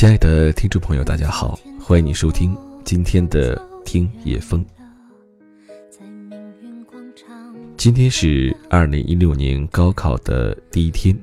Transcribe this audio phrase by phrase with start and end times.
[0.00, 2.56] 亲爱的听众朋友，大家好，欢迎你收听
[2.86, 3.54] 今天的
[3.84, 4.64] 《听夜风》。
[7.76, 11.14] 今天是二零一六年高考的第一天，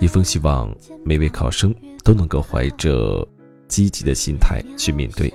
[0.00, 3.24] 一封希望每位考生都能够怀着
[3.68, 5.32] 积极的心态去面对，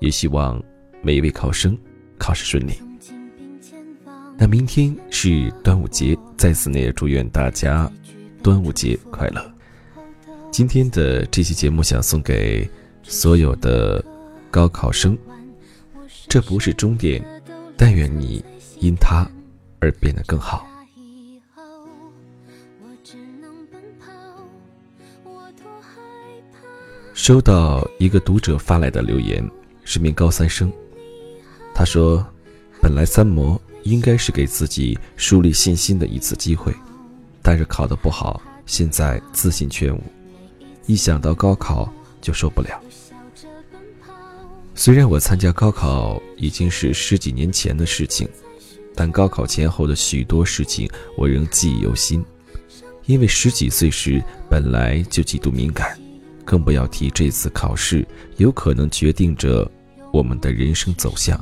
[0.00, 0.60] 也希望
[1.00, 1.78] 每一位考生
[2.18, 2.72] 考试顺利。
[4.36, 7.88] 那明天是端午节，在此呢也祝愿大家
[8.42, 9.57] 端午节快乐。
[10.50, 12.68] 今天的这期节目想送给
[13.02, 14.04] 所有的
[14.50, 15.16] 高考生，
[16.28, 17.24] 这不是终点，
[17.76, 18.44] 但愿你
[18.80, 19.24] 因它
[19.78, 20.66] 而变得更好。
[27.14, 29.48] 收到一个读者发来的留言，
[29.84, 30.72] 是名高三生，
[31.74, 32.26] 他说
[32.82, 36.74] ：“本来三模应该是给自己树立信心的一次机会，
[37.42, 40.02] 但是考得不好，现在自信全无。”
[40.88, 41.86] 一想到高考
[42.18, 42.80] 就受不了。
[44.74, 48.26] 虽然我参加高考已经是十几年前的事情，
[48.94, 52.24] 但高考前后的许多事情我仍记忆犹新。
[53.04, 55.98] 因为十几岁时本来就极度敏感，
[56.42, 58.06] 更不要提这次考试
[58.38, 59.70] 有可能决定着
[60.10, 61.38] 我们的人生走向，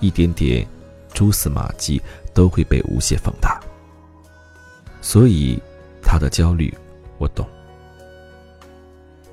[0.00, 0.66] 一点点
[1.12, 2.00] 蛛丝马迹
[2.32, 3.60] 都会被无限放大。
[5.02, 5.58] 所以，
[6.02, 6.72] 他的焦虑，
[7.18, 7.46] 我懂。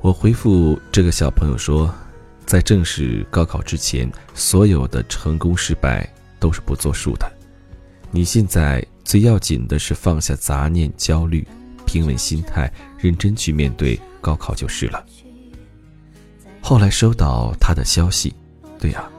[0.05, 1.91] 我回复这个小朋友说，
[2.45, 6.07] 在正式高考之前，所有的成功失败
[6.39, 7.25] 都是不作数的。
[8.11, 11.43] 你现在最要紧的是放下杂念、焦虑，
[11.87, 15.03] 平稳心态，认真去面对高考就是了。
[16.61, 18.31] 后来收到他的消息，
[18.77, 19.09] 对呀，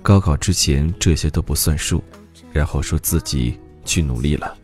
[0.00, 2.02] 高考之前这些都不算数，
[2.50, 4.56] 然后说自己去努力了，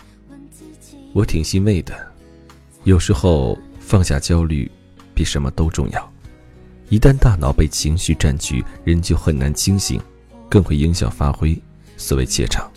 [1.13, 1.95] 我挺欣慰的。
[2.85, 4.73] 有时候放下焦虑。
[5.17, 6.13] 比什么都重要。
[6.91, 9.99] 一旦大脑被情绪占据，人就很难清醒，
[10.49, 11.61] 更会影响发挥。
[11.97, 12.71] 所谓怯场，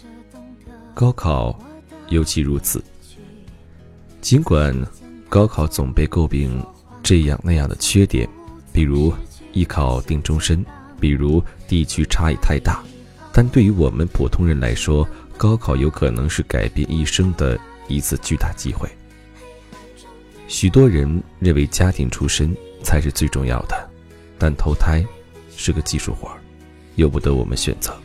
[0.94, 1.60] 高考
[2.08, 2.82] 尤其如此。
[4.22, 4.74] 尽管
[5.28, 6.66] 高考总被诟病
[7.04, 8.28] 这样那样的缺点，
[8.72, 9.14] 比如
[9.52, 10.66] 艺考定终身，
[11.00, 12.82] 比如地区差异太大，
[13.34, 15.08] 但对于我们普通人来说，
[15.38, 18.90] 高考有可能是改变一生的一次巨大机会。
[20.50, 23.90] 许多人认为家庭出身才是最重要的，
[24.40, 25.06] 但投胎
[25.56, 26.42] 是个技术活儿，
[26.96, 27.96] 由不得我们选择。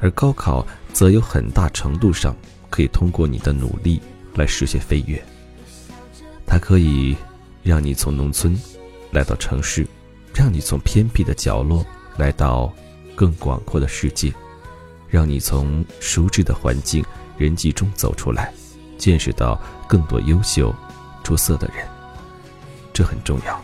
[0.00, 2.36] 而高考则有很大程度上
[2.70, 4.00] 可以通过你的努力
[4.34, 5.20] 来实现飞跃。
[6.46, 7.16] 它可以
[7.64, 8.56] 让你从农村
[9.10, 9.84] 来到城市，
[10.32, 11.84] 让你从偏僻的角落
[12.16, 12.72] 来到
[13.16, 14.32] 更广阔的世界，
[15.08, 17.04] 让你从熟知的环境
[17.36, 18.54] 人际中走出来，
[18.96, 20.72] 见识到更多优秀。
[21.26, 21.84] 出色的人，
[22.92, 23.60] 这很重要。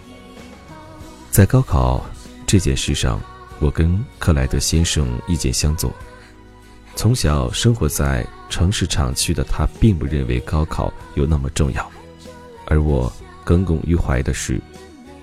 [1.30, 2.04] 在高考
[2.44, 3.20] 这件事上，
[3.60, 5.94] 我跟克莱德先生意见相左。
[6.96, 11.88] 从小生活在城市厂区的他，并不认为高考有那么重要。
[12.66, 13.12] 而我
[13.44, 14.60] 耿耿于怀的是，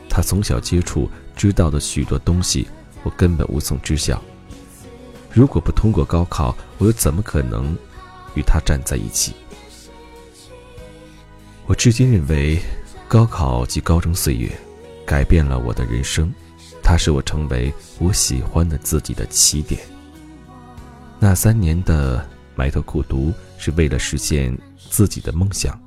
[0.10, 2.70] 他从小接触知道的许多东西，
[3.04, 4.24] 我根本无从知晓。
[5.30, 7.78] 如果不通过高考，我又怎么可能
[8.34, 9.34] 与他站在一起？
[11.70, 12.58] 我至今认为，
[13.08, 14.50] 高考及高中岁月
[15.06, 16.34] 改变了我的人生，
[16.82, 19.80] 它使我成为我喜欢的自己的起点。
[21.20, 24.58] 那三年的埋头苦读，是为了实现
[24.90, 25.80] 自己的梦想，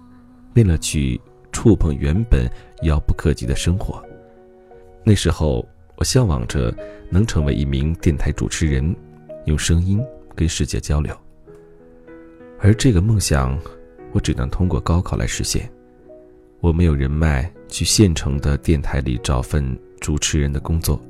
[0.54, 1.20] 为了去
[1.50, 2.48] 触碰原本
[2.84, 4.00] 遥不可及的生活。
[5.02, 6.72] 那时候，我向往着
[7.10, 8.94] 能成为一名电台主持人，
[9.46, 10.00] 用声音
[10.36, 11.12] 跟世界交流。
[12.60, 13.58] 而这个梦想。
[14.12, 15.70] 我只能通过高考来实现。
[16.60, 21.00] 我没有人脉去县城的电台里找份主持人的工作，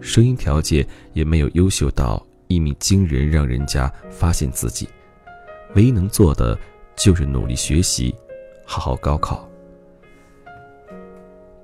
[0.00, 4.88] 声音条件也没有优秀到一鸣惊人，让人家发现自己。
[5.74, 6.58] 唯一能做的
[6.96, 8.14] 就是努力学习，
[8.64, 9.48] 好好高考。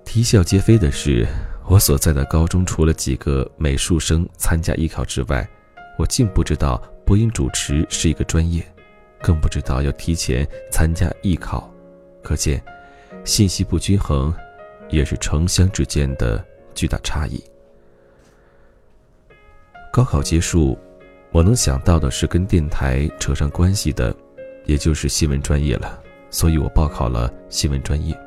[0.05, 1.27] 啼笑皆非的是，
[1.67, 5.49] 我所在的高中除了几个美术生参加艺考之外，
[5.99, 8.65] 我竟不知道播音主持是一个专业。
[9.23, 11.73] 更不知道要提前参加艺考，
[12.23, 12.63] 可见
[13.25, 14.35] 信息不均衡
[14.91, 17.43] 也是城乡之间的巨大差异。
[19.93, 20.77] 高考结束，
[21.31, 24.15] 我能想到的是跟电台扯上关系的，
[24.65, 28.19] 也就是新闻专业了，所以我报考了新闻专业。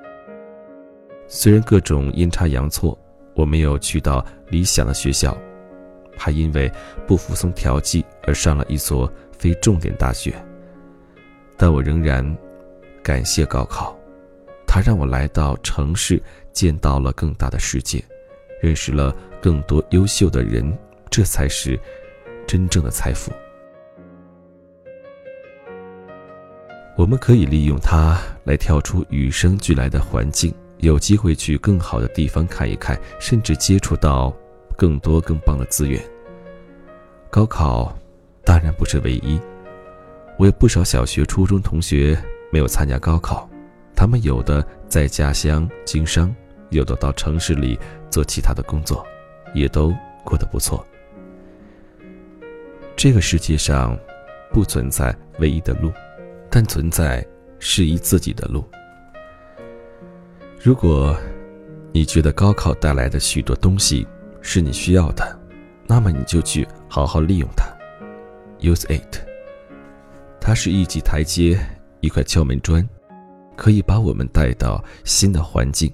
[1.28, 2.98] 虽然各种阴差阳错，
[3.34, 5.36] 我没有去到理想的学校，
[6.16, 6.72] 还因为
[7.08, 10.34] 不服从调剂而上了一所非重点大学。
[11.58, 12.26] 但我仍然
[13.04, 13.98] 感谢高考，
[14.68, 16.22] 它让我来到城市，
[16.52, 18.04] 见到了更大的世界，
[18.62, 20.78] 认识了更多优秀的人，
[21.10, 21.80] 这才是
[22.46, 23.32] 真正的财富。
[26.98, 34.34] 我们可以利用它来跳出与生俱来的环境，有机会去更好的地方看一看，甚至接触到
[34.78, 36.02] 更多更棒的资源。
[37.30, 37.94] 高考
[38.46, 39.38] 当然不是唯一，
[40.38, 42.18] 我有不少小学、初中同学
[42.52, 43.50] 没有参加高考，
[43.96, 46.34] 他们有的在家乡经商，
[46.70, 47.80] 有的到城市里
[48.10, 49.06] 做其他的工作，
[49.54, 49.94] 也都
[50.24, 50.86] 过得不错。
[52.96, 53.98] 这个世界上
[54.52, 55.92] 不存在唯一的路。
[56.48, 57.26] 但存在
[57.60, 58.64] 适宜自己的路。
[60.64, 61.14] 如果
[61.92, 64.08] 你觉得高考带来的许多东西
[64.40, 65.38] 是你需要的，
[65.86, 67.66] 那么你就去好好利用它
[68.62, 69.18] ，use it。
[70.46, 71.60] 它是一级台阶，
[72.02, 72.88] 一块敲门砖，
[73.56, 75.92] 可以把我们带到新的环境，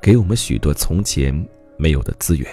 [0.00, 1.34] 给我们许多从前
[1.76, 2.48] 没有的资源。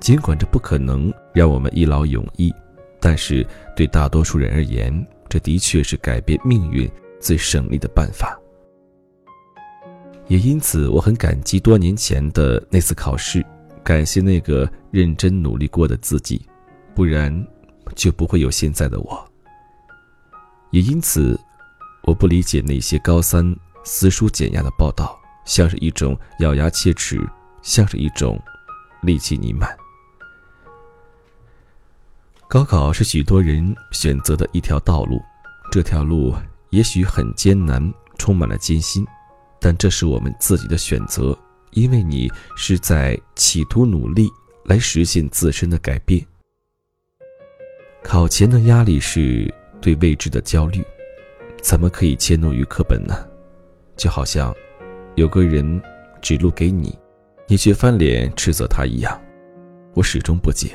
[0.00, 2.52] 尽管这不可能让我们一劳永逸，
[2.98, 3.46] 但是
[3.76, 4.92] 对大多数人而言，
[5.28, 6.90] 这的确是改变命运
[7.20, 8.36] 最省力的办法，
[10.26, 13.46] 也因此我很感激多年前的那次考试，
[13.84, 16.44] 感谢那个认真努力过的自己，
[16.96, 17.32] 不然
[17.94, 19.29] 就不会有现在的我。
[20.70, 21.38] 也因此，
[22.02, 27.20] 我不理解那些高三撕书减压的报道，像是一种咬牙切齿，
[27.62, 28.40] 像是一种
[29.02, 29.76] 戾气弥漫。
[32.48, 35.20] 高考是许多人选择的一条道路，
[35.70, 36.34] 这条路
[36.70, 39.06] 也许很艰难，充满了艰辛，
[39.60, 41.36] 但这是我们自己的选择，
[41.70, 44.28] 因为你是在企图努力
[44.64, 46.24] 来实现自身的改变。
[48.02, 50.84] 考前的压力是对未知的焦虑，
[51.62, 53.26] 怎么可以迁怒于课本呢？
[53.96, 54.54] 就好像
[55.14, 55.80] 有个人
[56.22, 56.98] 指路给你，
[57.46, 59.20] 你却翻脸斥责他一样，
[59.94, 60.70] 我始终不解。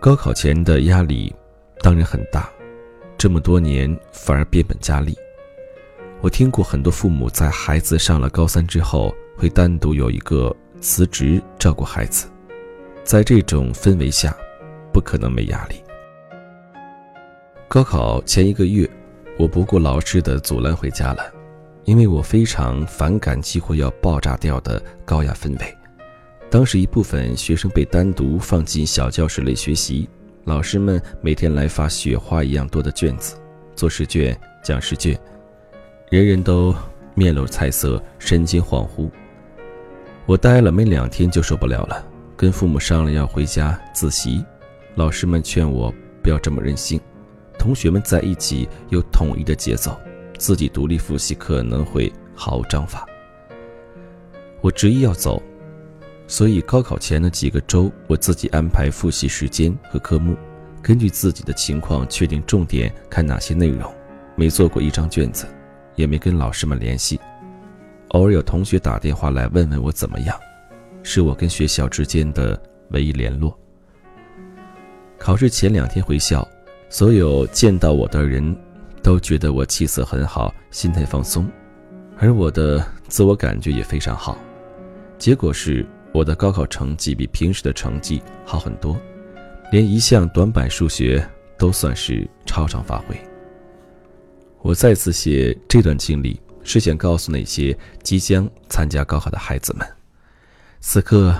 [0.00, 1.34] 高考前的压力
[1.80, 2.50] 当然很大，
[3.18, 5.16] 这么多年反而变本加厉。
[6.20, 12.28] 我听过很多父母在孩子上了高三之后，会单独有一个辞职照顾孩子。
[13.02, 14.36] 在这种氛围下，
[14.92, 15.82] 不可能没压力。
[17.72, 18.90] 高考前一个月，
[19.38, 21.32] 我不顾老师的阻拦回家了，
[21.84, 25.78] 因为我非常反感几乎要爆炸掉的高压氛围。
[26.50, 30.08] 当时一部分学生被单独放进小教室里学习，
[30.46, 33.36] 老师们每天来发雪花一样多的卷子，
[33.76, 35.16] 做试卷、讲试卷，
[36.10, 36.74] 人人都
[37.14, 39.08] 面露菜色，神情恍惚。
[40.26, 42.04] 我待了没两天就受不了了，
[42.36, 44.44] 跟父母商量要回家自习，
[44.96, 47.00] 老师们劝我不要这么任性，
[47.60, 49.94] 同学们在一起有统一的节奏，
[50.38, 53.06] 自己独立复习可能会毫无章法。
[54.62, 55.42] 我执意要走。
[56.26, 60.34] 所以高考前的几个周，我自己安排复习时间和科目，
[60.80, 63.92] 根据自己的情况确定重点看哪些内容。
[64.36, 65.44] 没做过一张卷子，
[65.96, 67.20] 也没跟老师们联系。
[68.10, 70.38] 偶尔有同学打电话来问问我怎么样，
[71.02, 72.58] 是我跟学校之间的
[72.90, 73.54] 唯一联络。
[75.18, 76.46] 考试前两天回校，
[76.90, 78.54] 所有见到我的人
[79.02, 81.48] 都觉得我气色很好，心态放松，
[82.18, 84.36] 而我的自我感觉也非常好。
[85.16, 85.86] 结果是。
[86.12, 89.00] 我的高考成绩比平时的成绩好很多，
[89.70, 91.24] 连一项短板数学
[91.56, 93.16] 都算是超常发挥。
[94.60, 99.86] 我再次写这段经历，是想告诉那些即将参加高考的孩子们：
[100.80, 101.32] 此刻，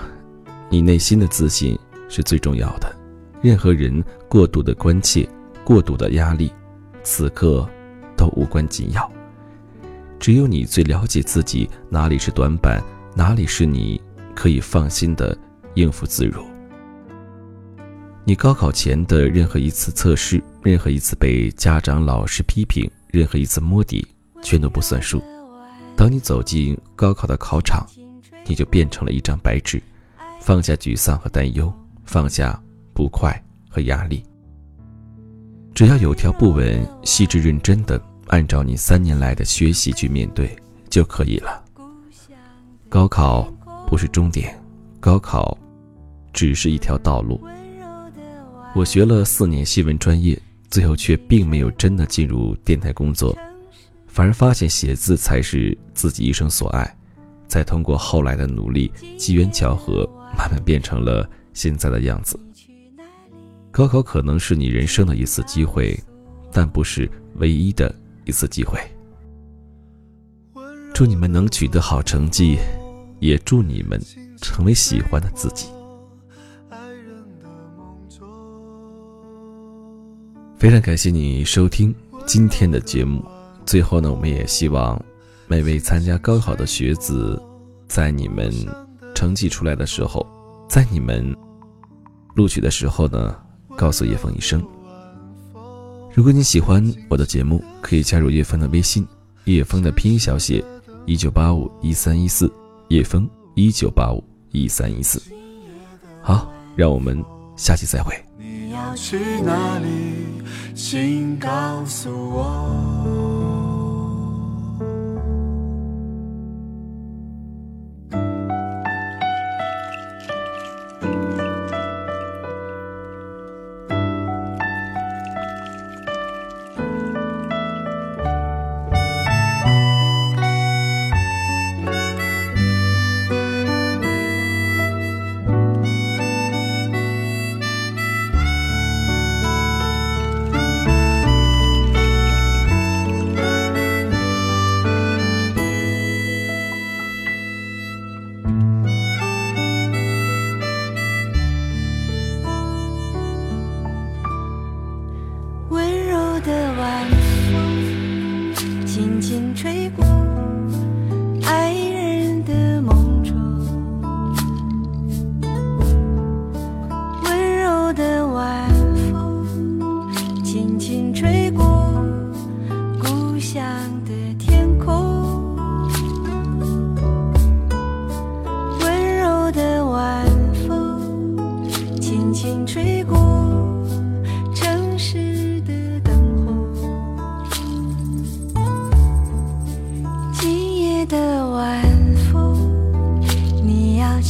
[0.69, 1.77] 你内心的自信
[2.07, 2.89] 是最重要的。
[3.41, 5.27] 任何人过度的关切、
[5.71, 6.51] 过度的压力，
[7.01, 7.65] 此刻
[8.17, 9.09] 都无关紧要。
[10.19, 12.83] 只有你最了解自己哪里是短板，
[13.15, 14.01] 哪里是你。
[14.33, 15.37] 可以放心的
[15.75, 16.43] 应付自如。
[18.25, 24.07] 你高考前的任何一次测试，任何一次被家长、老师批评，任何一次摸底，
[24.41, 25.21] 全都不算数。
[25.95, 27.85] 当你走进高考的考场，
[28.45, 29.83] 你就变成了一张白纸，
[30.39, 31.71] 放下沮丧和担忧，
[32.05, 32.59] 放下
[32.93, 34.23] 不快和压力。
[35.81, 40.55] 只要有条不紊、细致认真的按照你三年来的学习去面对
[40.91, 41.59] 就可以了。
[42.87, 43.51] 高考。
[43.87, 44.55] 不是终点，
[44.99, 45.57] 高考
[46.33, 47.41] 只是一条道路。
[48.75, 53.35] 我学了四年新闻专业，最后却并没有真的进入电台工作，
[54.05, 56.95] 反而发现写字才是自己一生所爱。
[57.47, 60.07] 再通过后来的努力，机缘巧合，
[60.37, 62.39] 慢慢变成了现在的样子。
[63.71, 65.97] 高考可能是你人生的一次机会，
[66.51, 67.93] 但不是唯一的
[68.25, 68.79] 一次机会。
[70.93, 72.57] 祝你们能取得好成绩。
[73.21, 74.01] 也祝你们
[74.41, 75.67] 成为喜欢的自己。
[80.57, 81.93] 非常感谢你收听
[82.25, 83.23] 今天的节目。
[83.63, 84.99] 最后呢，我们也希望
[85.45, 87.39] 每位参加高考的学子，
[87.87, 88.51] 在你们
[89.13, 90.25] 成绩出来的时候，
[90.67, 91.37] 在你们
[92.33, 93.35] 录取的时候呢，
[93.75, 94.63] 告诉叶枫一声。
[96.13, 99.07] 如果你喜欢我的节目，可以加入叶枫的微信，
[99.45, 100.63] 叶枫的拼音小写
[101.05, 102.51] 一九八五一三一四，
[102.89, 105.21] 叶枫一九八五一三一四。
[106.21, 107.23] 好，让我们
[107.55, 108.13] 下期再会。
[108.37, 109.87] 你要去哪里？
[110.73, 112.90] 请告诉我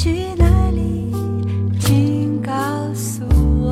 [0.03, 1.13] 去哪里
[1.79, 2.51] 请告
[2.95, 3.23] 诉
[3.61, 3.69] 我。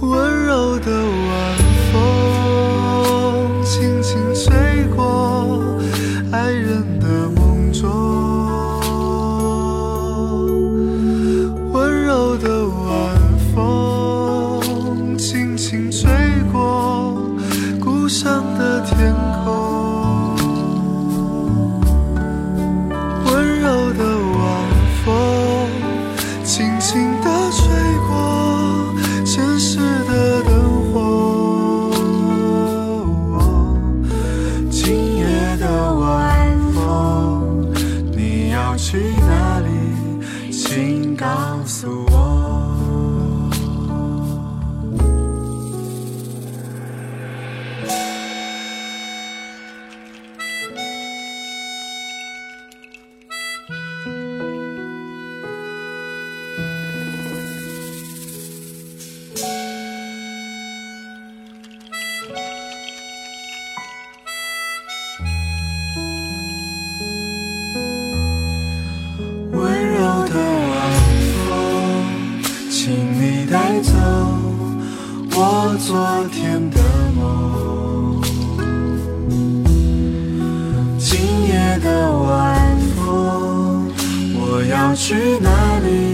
[0.00, 1.56] 温柔的晚
[1.92, 5.78] 风轻轻吹过
[6.32, 7.88] 爱人的梦中
[11.72, 16.10] 温柔的晚风轻轻吹
[16.52, 17.14] 过
[17.78, 19.14] 故乡的天
[19.44, 19.79] 空。
[73.50, 73.92] 带走
[75.34, 75.76] 我。
[75.80, 75.96] 昨
[76.30, 76.78] 天的
[77.16, 78.20] 梦，
[80.98, 83.90] 今夜的晚风，
[84.34, 85.48] 我要去哪
[85.80, 86.09] 里？